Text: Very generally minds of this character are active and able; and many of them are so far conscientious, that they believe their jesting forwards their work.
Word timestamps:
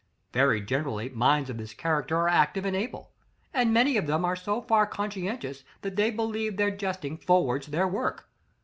Very 0.33 0.61
generally 0.61 1.09
minds 1.09 1.51
of 1.51 1.59
this 1.59 1.75
character 1.75 2.17
are 2.17 2.27
active 2.27 2.65
and 2.65 2.75
able; 2.75 3.11
and 3.53 3.71
many 3.71 3.97
of 3.97 4.07
them 4.07 4.25
are 4.25 4.35
so 4.35 4.59
far 4.59 4.87
conscientious, 4.87 5.63
that 5.83 5.95
they 5.95 6.09
believe 6.09 6.57
their 6.57 6.71
jesting 6.71 7.17
forwards 7.17 7.67
their 7.67 7.87
work. 7.87 8.27